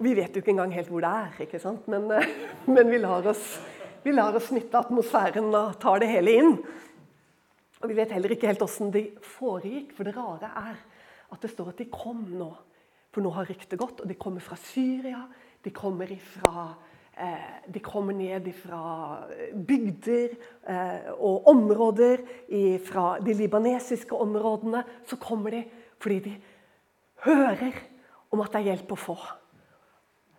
[0.00, 1.86] Vi vet jo ikke engang helt hvor det er, ikke sant?
[1.86, 2.10] men,
[2.74, 3.60] men vi, lar oss,
[4.02, 6.56] oss smitte atmosfæren og tar det hele inn.
[7.80, 10.80] Og Vi vet heller ikke helt åssen det foregikk, for det rare er
[11.30, 12.50] at det står at de kom nå.
[13.10, 15.24] For nå har ryktet gått, og de kommer fra Syria,
[15.64, 16.70] de kommer ifra
[17.20, 20.30] Eh, de kommer ned fra eh, bygder
[20.64, 22.22] eh, og områder
[22.86, 24.80] fra de libanesiske områdene.
[25.04, 25.64] Så kommer de
[26.00, 26.32] fordi de
[27.26, 27.76] hører
[28.32, 29.18] om at det er hjelp å få.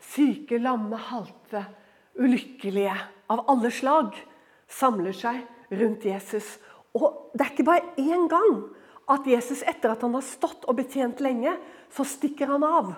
[0.02, 1.68] Syke, lamme, halte
[2.18, 2.96] ulykkelige
[3.30, 4.18] av alle slag
[4.72, 5.44] samler seg
[5.78, 6.56] rundt Jesus.
[6.98, 8.58] Og det er ikke bare én gang
[9.12, 11.54] at Jesus etter at han har stått og betjent lenge,
[11.92, 12.94] så stikker han av.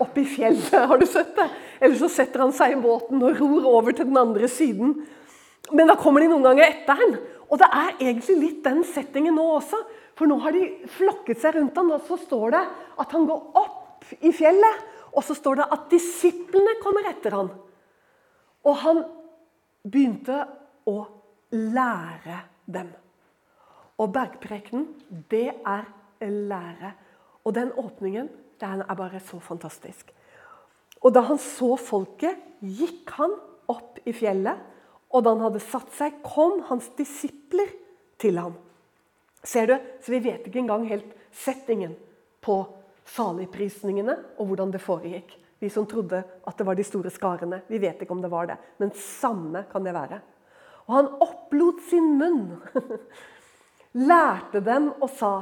[0.00, 1.48] Opp i fjellet, har du sett det?
[1.80, 4.94] Eller så setter han seg i båten og ror over til den andre siden.
[5.70, 7.16] Men da kommer de noen ganger etter han.
[7.50, 9.80] Og det er egentlig litt den settingen nå også.
[10.18, 10.66] For nå har de
[10.98, 12.62] flokket seg rundt ham, og så står det
[13.02, 14.86] at han går opp i fjellet.
[15.10, 17.50] Og så står det at disiplene kommer etter ham.
[18.66, 19.02] Og han
[19.82, 20.44] begynte
[20.90, 20.98] å
[21.50, 22.90] lære dem.
[24.00, 24.88] Og bergprekenen,
[25.30, 25.88] det er
[26.20, 26.94] lære.
[27.44, 30.10] Og den åpningen den er bare så fantastisk.
[31.00, 33.32] Og da han så folket, gikk han
[33.72, 34.58] opp i fjellet.
[35.10, 37.72] Og da han hadde satt seg, kom hans disipler
[38.20, 38.56] til ham.
[39.42, 39.76] Ser du?
[40.04, 41.96] Så vi vet ikke engang helt settingen
[42.44, 42.60] på
[43.10, 45.32] saligprisningene og hvordan det foregikk.
[45.60, 47.62] Vi som trodde at det var de store skarene.
[47.68, 48.56] Vi vet ikke om det var det.
[48.80, 50.20] Men samme kan det være.
[50.86, 52.60] Og han opplot sin munn,
[53.92, 55.34] lærte dem og sa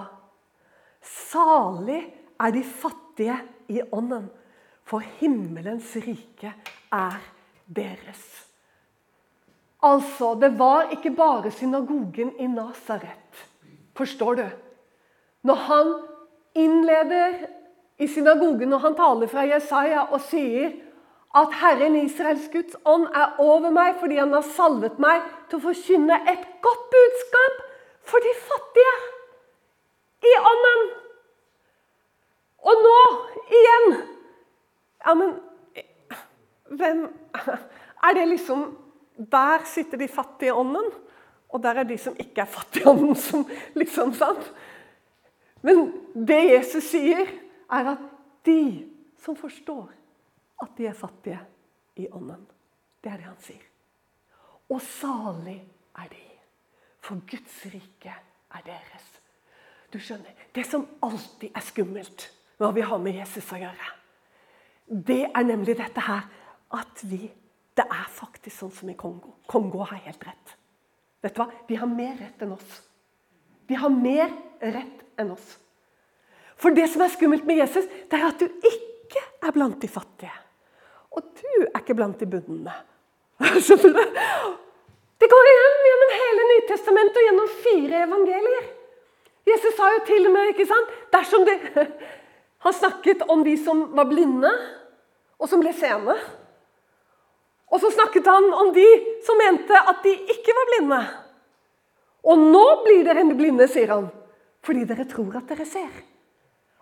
[1.02, 2.00] Salig
[2.40, 3.36] er de fattige
[3.68, 4.26] i ånden,
[4.84, 6.52] for himmelens rike
[6.92, 7.18] er
[7.66, 8.24] deres.
[9.82, 13.44] Altså, det var ikke bare synagogen i Nasaret.
[13.94, 14.48] Forstår du?
[15.42, 15.94] Når han
[16.54, 17.46] innleder
[17.98, 20.74] i synagogen når han taler fra Jesaja og sier
[21.38, 25.66] at Herren Israels Guds ånd er over meg fordi han har salvet meg til å
[25.68, 27.64] forkynne et godt budskap
[28.08, 28.94] for de fattige
[30.28, 30.86] i ånden.
[32.68, 33.00] Og nå
[33.58, 33.92] igjen
[35.06, 35.36] Ja, men
[36.74, 37.04] hvem
[38.02, 38.64] Er det liksom
[39.16, 40.90] Der sitter de fattige i ånden,
[41.48, 44.52] og der er de som ikke er fattige i ånden, som liksom sant?
[45.62, 47.26] Men det Jesus sier,
[47.70, 48.04] er at
[48.46, 48.86] de
[49.18, 49.88] som forstår
[50.62, 51.40] at de er fattige
[51.96, 52.46] i ånden
[53.02, 53.64] Det er det han sier.
[54.70, 55.58] Og salig
[55.98, 56.27] er de,
[57.00, 58.14] for Guds rike
[58.54, 59.06] er deres.
[59.92, 63.88] Du skjønner, Det som alltid er skummelt når vi har med Jesus å gjøre,
[64.88, 66.26] det er nemlig dette her
[66.72, 67.30] at vi
[67.78, 69.36] Det er faktisk sånn som i Kongo.
[69.46, 70.56] Kongo har helt rett.
[71.22, 71.44] Vet du hva?
[71.68, 72.72] De har mer rett enn oss.
[73.70, 75.52] De har mer rett enn oss.
[76.58, 79.86] For det som er skummelt med Jesus, det er at du ikke er blant de
[79.86, 80.34] fattige.
[81.14, 82.74] Og du er ikke blant de bundne.
[83.62, 84.18] Skjønner du?
[85.22, 85.67] Det går igjen
[86.18, 88.66] hele Nytestamentet og gjennom fire evangelier.
[89.48, 90.90] Jesus sa jo til og med ikke sant?
[91.14, 91.58] Dersom det,
[92.64, 94.50] Han snakket om de som var blinde,
[95.38, 96.16] og som ble seende.
[97.70, 98.86] Og så snakket han om de
[99.22, 101.00] som mente at de ikke var blinde.
[102.28, 104.08] Og nå blir dere blinde, sier han,
[104.66, 105.92] fordi dere tror at dere ser.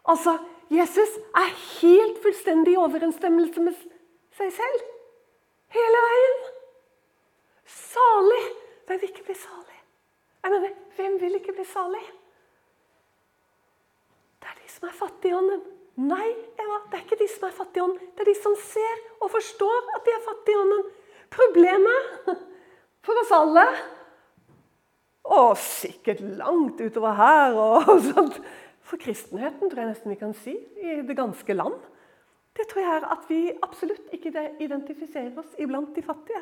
[0.08, 0.38] Altså,
[0.72, 3.74] Jesus er helt fullstendig i overensstemmelse med
[4.38, 4.86] seg selv.
[5.76, 6.38] Hele veien.
[7.66, 8.44] Salig.
[8.86, 9.78] Hvem vil ikke bli salig?
[10.42, 12.04] Jeg mener, hvem vil ikke bli salig?
[14.42, 15.64] Det er de som er fattige i ånden.
[16.06, 16.28] Nei,
[16.60, 18.12] Eva, det er ikke de som er fattige i ånden.
[18.14, 20.86] Det er de som ser og forstår at de er fattige i ånden.
[21.34, 22.30] Problemet
[23.06, 23.66] for oss alle,
[25.26, 28.38] og sikkert langt utover her og sånt,
[28.86, 31.74] for kristenheten, tror jeg nesten vi kan si, i det ganske land,
[32.56, 36.40] det tror jeg er at vi absolutt ikke identifiserer oss iblant de fattige.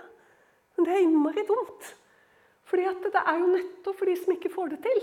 [0.77, 1.89] Men det er innmari dumt.
[2.69, 5.03] Fordi det er jo nettopp for de som ikke får det til.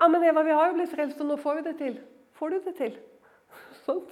[0.00, 1.96] Ja, men Eva, vi har jo blitt frelst, og nå får vi det til.
[2.36, 2.98] Får du det til?
[3.84, 4.04] Sånn.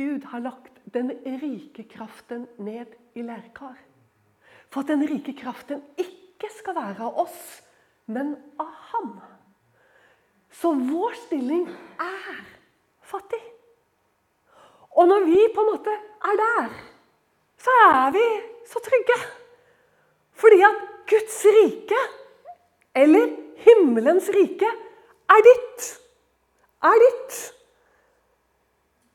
[0.00, 3.76] Gud har lagt den rike kraften ned i lærkar.
[4.70, 7.40] For at den rike kraften ikke skal være av oss,
[8.08, 9.12] men av ham.
[10.50, 11.66] Så vår stilling
[12.00, 12.40] er
[13.06, 13.40] fattig.
[14.98, 15.92] Og når vi på en måte
[16.30, 16.72] er der,
[17.60, 18.24] så er vi
[18.68, 19.18] så trygge.
[20.40, 22.02] Fordi at Guds rike,
[22.96, 23.32] eller
[23.64, 24.68] himmelens rike,
[25.30, 25.88] er ditt.
[26.82, 27.40] Er ditt.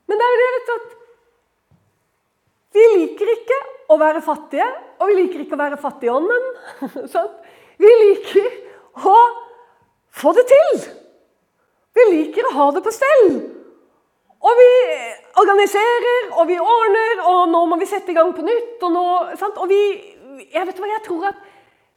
[0.06, 0.92] Men det er jo det vet du, at
[2.76, 3.58] vi liker ikke
[3.92, 4.66] å være fattige,
[5.00, 6.46] og vi liker ikke å være fattige i ånden.
[7.82, 8.48] vi liker
[9.06, 9.16] å
[10.20, 10.80] få det til.
[11.96, 13.30] Vi liker å ha det på stell.
[14.46, 14.72] Og vi
[15.40, 18.76] organiserer, og vi ordner, og nå må vi sette i gang på nytt.
[18.82, 19.04] Og, nå,
[19.48, 19.80] og vi,
[20.40, 21.44] jeg vet hva, jeg tror at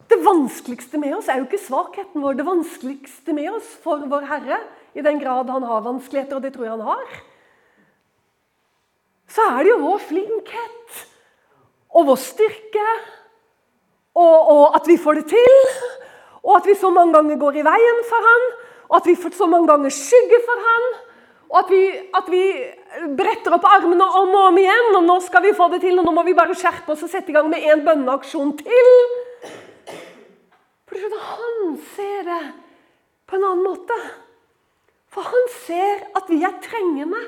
[0.09, 2.37] det vanskeligste med oss er jo ikke svakheten vår.
[2.39, 4.59] Det vanskeligste med oss for vår Herre,
[4.97, 7.19] i den grad han har vanskeligheter, og det tror jeg han har,
[9.29, 11.01] så er det jo vår flinkhet
[11.93, 12.87] og vår styrke,
[14.17, 15.59] og, og at vi får det til,
[16.41, 18.47] og at vi så mange ganger går i veien for han,
[18.89, 20.87] og at vi så mange ganger skygger for han,
[21.49, 21.83] Og at vi,
[22.13, 22.43] at vi,
[23.17, 26.05] bretter opp armene om og om igjen, og nå skal vi få det til, og
[26.05, 28.89] nå må vi bare skjerpe oss og sette i gang med en bønneaksjon til.
[30.89, 32.41] For han ser det
[33.29, 33.97] på en annen måte.
[35.09, 37.21] For han ser at vi er trengende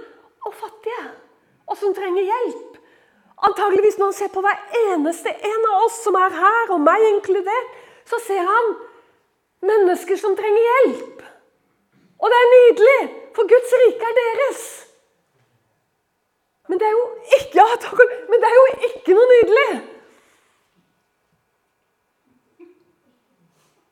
[0.46, 1.08] og fattige,
[1.70, 2.78] og som trenger hjelp.
[3.42, 7.08] Antageligvis når han ser på hver eneste en av oss som er her, og meg
[7.10, 7.74] inkludert,
[8.06, 8.76] så ser han
[9.66, 11.26] mennesker som trenger hjelp.
[12.22, 13.00] Og det er nydelig,
[13.36, 14.64] for Guds rike er deres.
[16.70, 17.06] Men det er jo
[17.40, 17.66] ikke, ja,
[18.32, 19.72] men det er jo ikke noe nydelig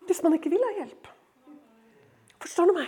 [0.10, 1.10] hvis man ikke vil ha hjelp.
[2.42, 2.88] Forstår du meg?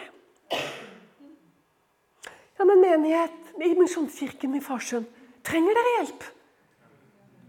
[2.58, 5.06] Ja, men menighet i Misjonskirken i Farsund,
[5.46, 6.26] trenger dere hjelp?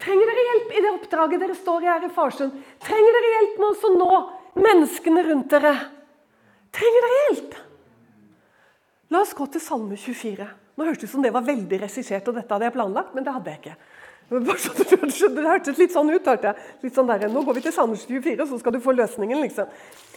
[0.02, 2.60] Trenger dere hjelp i det oppdraget dere står i her i Farsund?
[2.84, 4.20] Trenger dere hjelp med å nå
[4.60, 5.72] menneskene rundt dere?
[6.76, 7.60] Trenger dere hjelp?
[9.12, 10.46] La oss gå til Salme 24.
[10.78, 13.26] Nå hørtes det ut som det var veldig regissert, og dette hadde jeg planlagt, men
[13.26, 13.74] det hadde jeg ikke.
[14.32, 16.24] Det hørtes litt sånn ut.
[16.24, 16.68] hørte jeg.
[16.86, 19.42] Litt sånn der, Nå går vi til Salme 24, så skal du få løsningen.
[19.42, 19.68] liksom.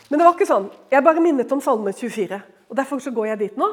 [0.09, 0.69] Men det var ikke sånn.
[0.91, 2.39] Jeg bare minnet om Salme 24.
[2.69, 3.67] og Derfor så går jeg dit nå.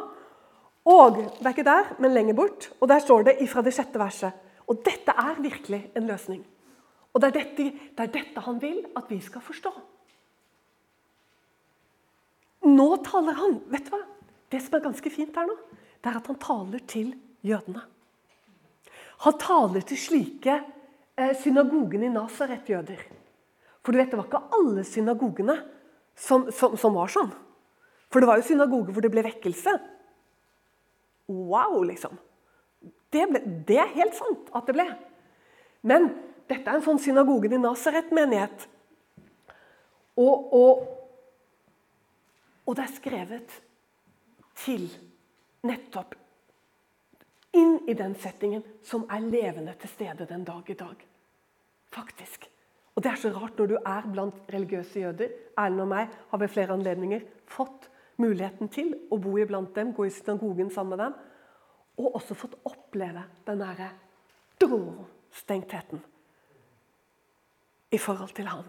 [0.91, 2.71] Og det er ikke der, men lenger bort.
[2.81, 4.33] Og der står det ifra det sjette verset.
[4.67, 6.43] Og dette er virkelig en løsning.
[7.15, 9.71] Og det er dette, det er dette han vil at vi skal forstå.
[12.73, 14.03] Nå taler han Vet du hva?
[14.53, 15.57] Det som er ganske fint her nå,
[16.03, 17.15] det er at han taler til
[17.47, 17.83] jødene.
[19.25, 20.57] Han taler til slike
[21.17, 23.05] eh, synagogene i Nasaret-jøder.
[23.83, 25.57] For du vet, det var ikke alle synagogene
[26.19, 27.31] som, som, som, var sånn.
[28.13, 29.77] For det var jo synagoger hvor det ble vekkelse.
[31.33, 32.19] Wow, liksom.
[33.15, 34.89] Det, ble, det er helt sant at det ble.
[35.87, 36.11] Men
[36.51, 38.67] dette er en sånn synagogen i Nasaret-menighet.
[40.21, 40.83] Og, og,
[42.67, 43.63] og det er skrevet
[44.63, 44.87] til
[45.67, 46.15] nettopp
[47.53, 51.07] inn i den settingen som er levende til stede den dag i dag.
[51.93, 52.49] Faktisk.
[52.95, 55.33] Og Det er så rart når du er blant religiøse jøder.
[55.59, 57.89] Erlend og meg har ved flere anledninger fått
[58.21, 61.15] muligheten til å bo iblant dem, gå i synagogen sammen med dem,
[61.99, 63.91] og også fått oppleve den derre
[65.33, 66.03] stengtheten
[67.91, 68.69] i forhold til han.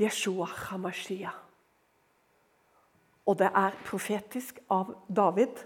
[0.00, 1.30] Jeshua Hamashia.
[3.30, 5.62] Og det er profetisk av David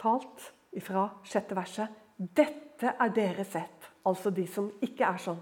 [0.00, 0.50] talt
[0.84, 1.88] fra sjette verset.
[2.18, 5.40] Dette er deres ett, altså de som ikke er sånn.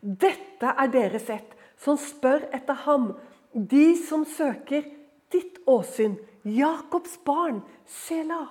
[0.00, 3.10] Dette er deres ett, som spør etter ham,
[3.52, 4.86] de som søker
[5.32, 6.14] ditt åsyn,
[6.46, 8.46] Jakobs barn, Sela.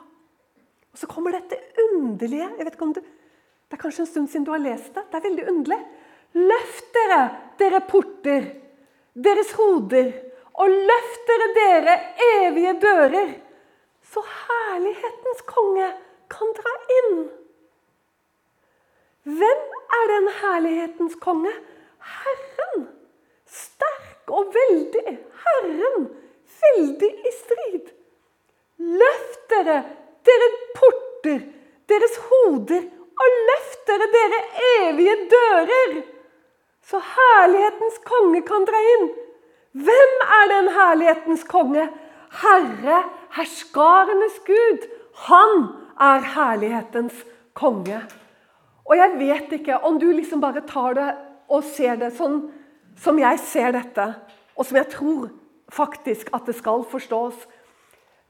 [0.91, 4.29] Og Så kommer dette underlige jeg vet ikke om du, Det er kanskje en stund
[4.29, 5.03] siden du har lest det.
[5.11, 5.79] Det er veldig underlig.
[6.33, 7.19] Løft dere,
[7.59, 8.47] dere porter,
[9.13, 10.09] deres hoder,
[10.59, 11.95] og løft dere, dere
[12.29, 13.37] evige dører
[14.13, 15.89] så herlighetens konge
[16.31, 17.19] kan dra inn.
[19.39, 19.65] Hvem
[19.99, 21.51] er den herlighetens konge?
[21.99, 22.87] Herren.
[23.45, 25.17] Sterk og veldig.
[25.45, 26.07] Herren.
[26.63, 27.91] Veldig i strid.
[29.01, 29.77] Løft dere,
[30.25, 31.43] dere porter,
[31.91, 32.85] deres hoder,
[33.19, 34.39] og løft dere, dere
[34.71, 35.95] evige dører,
[36.89, 39.09] så herlighetens konge kan dra inn.
[39.71, 41.89] Hvem er den herlighetens konge?
[42.41, 43.03] Herre
[43.35, 44.87] herskarenes Gud.
[45.29, 45.67] Han
[45.99, 48.01] er herlighetens konge.
[48.85, 51.09] Og jeg vet ikke om du liksom bare tar det
[51.49, 52.41] og ser det sånn
[52.99, 54.05] som jeg ser dette,
[54.57, 55.29] og som jeg tror
[55.71, 57.37] faktisk at det skal forstås.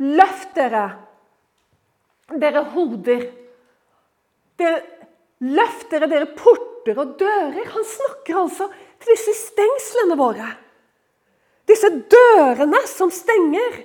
[0.03, 0.85] Løft dere,
[2.39, 3.25] dere hoder.
[4.59, 4.81] Dere,
[5.43, 7.63] løft dere, dere porter og dører.
[7.73, 10.51] Han snakker altså til disse stengslene våre.
[11.69, 13.83] Disse dørene som stenger.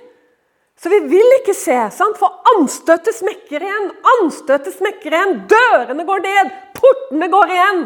[0.75, 2.17] Så vi vil ikke se, sant?
[2.19, 3.91] for anstøtet smekker igjen.
[4.17, 5.37] Anstøtet smekker igjen.
[5.49, 6.51] Dørene går ned.
[6.75, 7.83] Portene går igjen.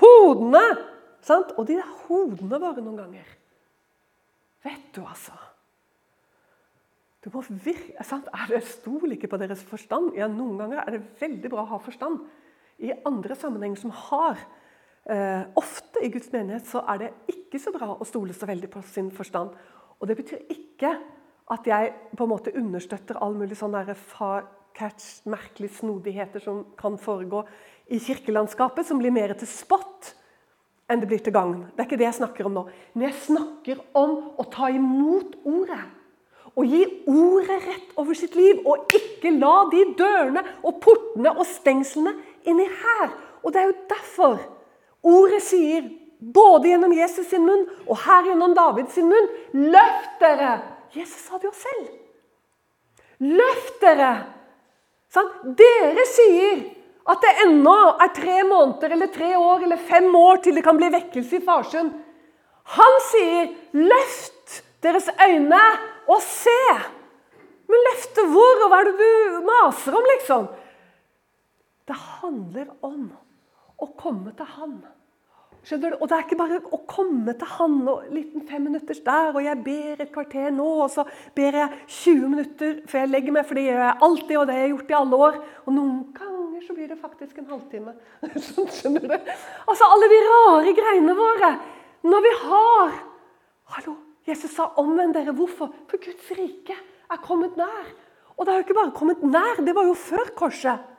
[0.00, 0.64] Hodene.
[1.26, 1.52] Sant?
[1.58, 3.26] Og de der hodene våre noen ganger.
[4.64, 5.34] Vet du, altså.
[7.20, 8.28] Du må virke, sant?
[8.32, 10.14] Er det Stol ikke på deres forstand.
[10.16, 12.22] Ja, Noen ganger er det veldig bra å ha forstand.
[12.80, 14.40] I andre sammenhenger som har
[15.08, 18.70] eh, Ofte i Guds menighet så er det ikke så bra å stole så veldig
[18.72, 19.54] på sin forstand.
[20.00, 20.94] Og det betyr ikke
[21.50, 23.76] at jeg på en måte understøtter all mulig sånn
[24.74, 27.42] catch, merkelige snodigheter som kan foregå
[27.90, 30.14] i kirkelandskapet, som blir mer til spott
[30.90, 31.64] enn det blir til gagn.
[31.74, 32.62] Det er ikke det jeg snakker om nå.
[32.94, 35.82] Men jeg snakker om å ta imot ordet.
[36.58, 36.80] Og gi
[37.10, 42.16] ordet rett over sitt liv, og ikke la de dørene og portene og stengslene
[42.48, 43.12] inni her.
[43.44, 44.40] Og det er jo derfor
[45.02, 45.88] ordet sier,
[46.20, 50.58] både gjennom Jesus sin munn og her gjennom Davids munn, løft dere
[50.94, 51.88] Jesus sa det jo selv.
[53.22, 54.10] Løft dere!
[55.10, 55.28] Sånn?
[55.58, 56.62] Dere sier
[57.10, 60.78] at det ennå er tre måneder eller tre år eller fem år til det kan
[60.78, 61.92] bli vekkelse i Farsund.
[62.76, 65.62] Han sier, 'Løft deres øyne
[66.06, 66.78] og se'.
[67.70, 70.46] Men løfte hvor, og hva er det du maser om, liksom?
[71.86, 73.10] Det handler om
[73.80, 74.80] å komme til Han.
[75.60, 75.96] Skjønner du?
[76.00, 79.42] Og det er ikke bare å komme til Han og liten fem minutters der, og
[79.44, 81.04] jeg ber et kvarter nå, og så
[81.36, 84.56] ber jeg 20 minutter før jeg legger meg, for det gjør jeg alltid, og det
[84.56, 85.40] har jeg gjort i alle år.
[85.66, 87.96] Og noen ganger så blir det faktisk en halvtime.
[88.48, 89.32] Sånn, skjønner du?
[89.66, 91.54] Altså alle de rare greiene våre.
[92.08, 92.98] Når vi har
[93.70, 93.92] Hallo,
[94.26, 95.30] Jesus sa 'omvend dere'.
[95.30, 95.68] Hvorfor?
[95.86, 97.86] For Guds rike er kommet nær.
[98.34, 100.89] Og det har jo ikke bare kommet nær, det var jo før korset.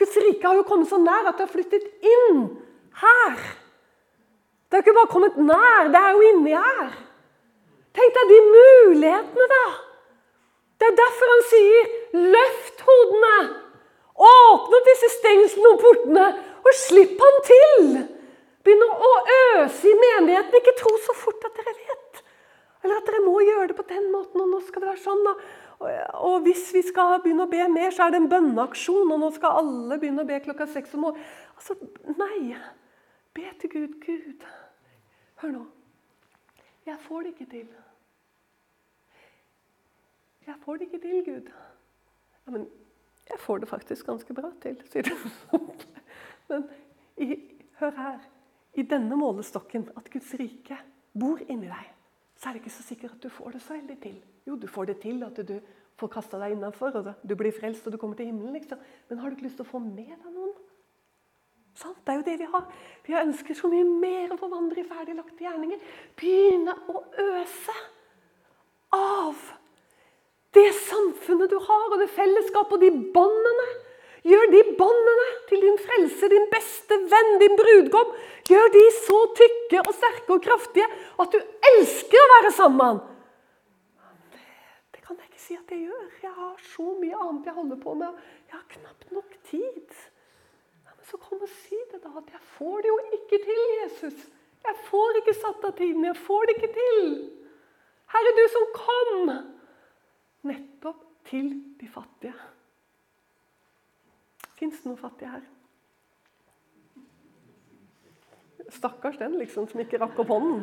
[0.00, 2.42] Guds rike har jo kommet så nær at det har flyttet inn
[3.02, 3.38] her.
[4.70, 6.92] Det har ikke bare kommet nær, det er jo inni her.
[7.96, 9.64] Tenk deg de mulighetene, da.
[10.80, 13.50] Det er derfor han sier 'løft hodene'.
[14.20, 16.26] Åpne opp disse stengslene og portene,
[16.64, 17.86] og slipp han til.
[18.64, 20.56] Begynn å øse i menigheten.
[20.60, 22.22] Ikke tro så fort at dere vet.
[22.84, 25.24] Eller at dere må gjøre det på den måten, og nå skal det være sånn.
[25.32, 25.44] Og,
[25.80, 29.30] og hvis vi skal begynne å be mer, så er det en bønneaksjon, og nå
[29.32, 31.30] skal alle begynne å be klokka seks om morgenen.
[31.56, 31.76] Altså,
[32.20, 32.56] nei.
[33.36, 33.94] Be til Gud.
[34.04, 34.44] Gud,
[35.40, 35.62] hør nå.
[36.86, 37.68] Jeg får det ikke til.
[40.46, 41.50] Jeg får det ikke til, Gud.
[42.44, 42.66] Ja, men
[43.30, 45.14] jeg får det faktisk ganske bra til, sier du.
[46.50, 46.66] Men
[47.20, 47.36] i,
[47.78, 48.20] hør her.
[48.74, 50.76] I denne målestokken, at Guds rike
[51.18, 51.88] bor inni deg,
[52.40, 54.16] så er det ikke så sikkert at du får det så veldig til.
[54.48, 55.58] Jo, du får det til at du
[56.00, 58.54] får kasta deg innafor, og du blir frelst og du kommer til himmelen.
[58.56, 58.80] liksom.
[59.08, 60.54] Men har du ikke lyst til å få med deg noen?
[61.76, 62.00] Sant?
[62.06, 62.64] Det er jo det vi har.
[63.04, 65.84] Vi ønsker så mye mer å få vandre i ferdiglagte gjerninger.
[66.16, 67.76] Begynne å øse
[68.96, 69.44] av
[70.56, 73.68] det samfunnet du har, og det fellesskapet og de båndene.
[74.26, 78.10] Gjør de båndene til din frelse, din beste venn, din brudgom,
[78.48, 80.88] gjør de så tykke og sterke og kraftige
[81.24, 81.38] at du
[81.70, 83.00] elsker å være sammen med han.
[84.92, 86.04] Det, kan jeg ikke si at jeg gjør.
[86.26, 88.20] Jeg har så mye annet jeg holder på med.
[88.50, 89.96] Jeg har knapt nok tid.
[90.84, 92.12] Men Så kom og si det, da.
[92.20, 94.28] At jeg får det jo ikke til, Jesus.
[94.60, 96.04] Jeg får ikke satt av tiden.
[96.04, 97.04] Jeg får det ikke til.
[98.10, 99.36] Herre, du som kom
[100.50, 102.34] nettopp til de fattige.
[104.60, 105.46] Fins det noen fattige her?
[108.70, 110.60] Stakkars den liksom, som ikke rakk opp hånden.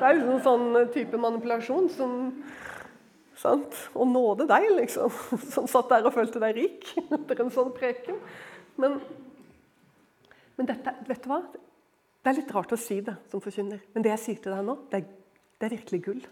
[0.00, 2.16] Det er jo sånn type manipulasjon som
[3.38, 3.76] sant?
[3.94, 5.12] Å nåde deg, liksom.
[5.54, 6.88] Som satt der og følte deg rik
[7.18, 8.18] etter en sånn preken.
[8.80, 8.98] Men
[10.56, 11.40] men dette, vet du hva?
[11.50, 14.62] Det er litt rart å si det som forkynner, men det jeg sier til deg
[14.64, 15.08] nå, det er,
[15.58, 16.22] det er virkelig gull.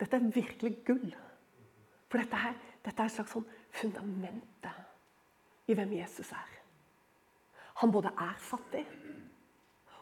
[0.00, 1.08] Dette er virkelig gull.
[2.10, 3.48] For dette, her, dette er et slags sånn
[3.80, 4.89] fundamentet
[5.70, 6.56] i hvem Jesus er.
[7.80, 8.84] Han både er fattig,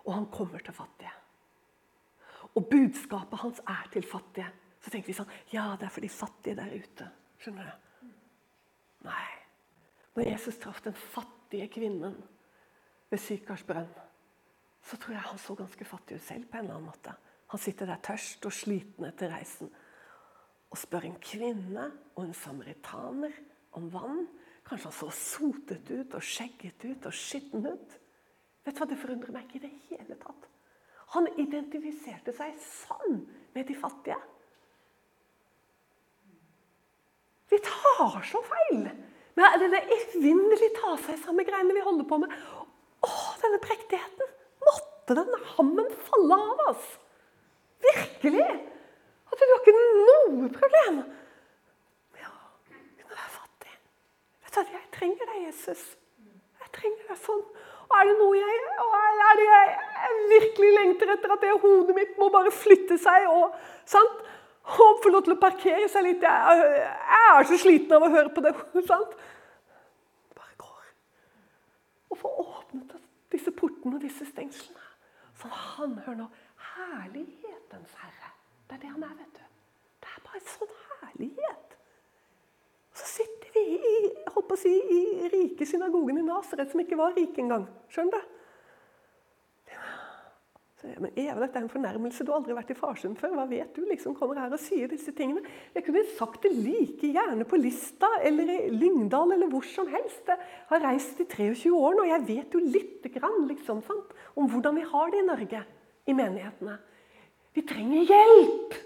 [0.04, 1.12] og han kommer til fattige.
[2.56, 4.48] Og budskapet hans er til fattige.
[4.80, 7.08] Så tenker vi sånn Ja, det er for de fattige der ute.
[7.38, 8.12] Skjønner du?
[9.06, 9.26] Nei.
[10.16, 12.16] Når Jesus traff den fattige kvinnen
[13.10, 13.90] ved Sykars brønn,
[14.82, 16.48] så tror jeg han så ganske fattig ut selv.
[16.48, 17.14] på en eller annen måte.
[17.52, 19.70] Han sitter der tørst og sliten etter reisen
[20.68, 23.32] og spør en kvinne og en samaritaner
[23.78, 24.26] om vann.
[24.68, 27.98] Kanskje han så sotet ut og skjegget ut og skitten ut.
[28.66, 30.48] Vet du hva, Det forundrer meg ikke i det hele tatt.
[31.14, 33.22] Han identifiserte seg sann
[33.54, 34.18] med de fattige.
[37.48, 38.88] Vi tar så feil!
[39.38, 42.32] Men det evinnelig ta seg sammen greiene vi holder på med.
[43.06, 43.10] Å,
[43.40, 44.34] denne prektigheten!
[44.66, 46.90] Måtte den hammen falle av oss!
[47.86, 48.48] Virkelig!
[49.28, 52.34] At du har ikke noe problem med å
[52.66, 53.74] kunne være fattig.
[54.58, 55.82] At Jeg trenger deg, Jesus.
[56.58, 57.44] Jeg trenger deg sånn.
[57.88, 58.56] Og er det noe jeg,
[59.28, 59.68] er det jeg,
[60.02, 63.54] jeg virkelig lengter etter, at det hodet mitt må bare flytte seg og,
[63.88, 64.26] sant?
[64.68, 66.26] og få lov til å parkere seg litt.
[66.26, 68.52] Jeg, jeg er så sliten av å høre på det.
[68.90, 69.14] sant?
[70.36, 70.90] Bare går.
[72.12, 72.98] Og få åpnet
[73.32, 74.84] disse portene og disse stengslene.
[75.38, 76.28] Så han hører nå
[76.74, 78.34] herlighetens herre.
[78.68, 79.44] Det er det han er, vet du.
[80.02, 81.67] Det er bare sånn herlighet.
[82.98, 83.98] Så sitter vi i,
[84.34, 87.68] på å si, i rike synagogen i Nasaret, som ikke var rik engang.
[87.92, 88.34] Skjønner du?
[90.78, 92.22] Så, men Eva, dette er en fornærmelse.
[92.22, 93.32] Du har aldri vært i Farsund før.
[93.34, 93.82] Hva vet du?
[93.88, 95.42] liksom kommer her og sier disse tingene.
[95.74, 100.30] Jeg kunne sagt det like gjerne på Lista eller i Lyngdal eller hvor som helst.
[100.30, 104.14] Jeg har reist i 23 år nå, og jeg vet jo lite grann liksom, sant?
[104.38, 105.64] om hvordan vi har det i Norge,
[106.06, 106.78] i menighetene.
[107.58, 108.78] Vi trenger hjelp!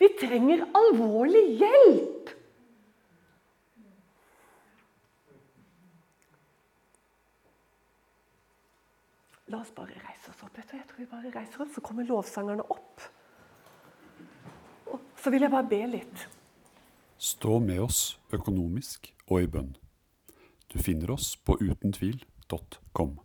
[0.00, 2.37] Vi trenger alvorlig hjelp!
[9.48, 10.56] La oss bare reise oss opp.
[10.58, 13.00] Jeg tror vi bare reiser oss, Så kommer lovsangerne opp.
[14.92, 16.26] Og så vil jeg bare be litt.
[17.18, 19.72] Stå med oss økonomisk og i bønn.
[20.68, 23.18] Du finner oss på utentvil.com.